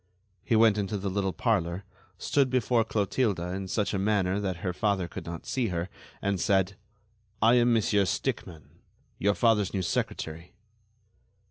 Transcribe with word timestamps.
He 0.43 0.55
went 0.55 0.79
into 0.79 0.97
the 0.97 1.11
little 1.11 1.31
parlor, 1.31 1.83
stood 2.17 2.49
before 2.49 2.83
Clotilde 2.83 3.39
in 3.53 3.67
such 3.67 3.93
a 3.93 3.99
manner 3.99 4.39
that 4.39 4.55
her 4.65 4.73
father 4.73 5.07
could 5.07 5.27
not 5.27 5.45
see 5.45 5.67
her, 5.67 5.89
and 6.23 6.41
said: 6.41 6.75
"I 7.39 7.53
am 7.57 7.71
Monsieur 7.71 8.05
Stickmann, 8.05 8.79
your 9.19 9.35
father's 9.35 9.75
new 9.75 9.83
secretary." 9.83 10.55